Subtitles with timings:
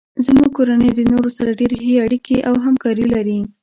[0.25, 3.39] زمونږ کورنۍ د نورو سره ډیرې ښې اړیکې او همکاري لري